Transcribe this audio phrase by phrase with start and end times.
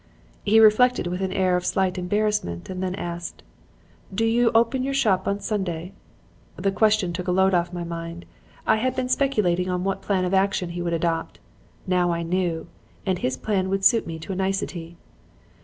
[0.43, 3.43] "He reflected, with an air of slight embarrassment, and then asked:
[4.11, 5.91] "'Do you open your shop on Sunday?'
[6.55, 8.25] "The question took a load off my mind.
[8.65, 11.37] I had been speculating on what plan of action he would adopt.
[11.85, 12.65] Now I knew.
[13.05, 14.97] And his plan would suit me to a nicety.